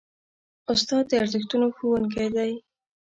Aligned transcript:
استاد 0.71 1.03
د 1.07 1.11
ارزښتونو 1.21 1.67
ښوونکی 1.75 2.27
دی. 2.35 2.51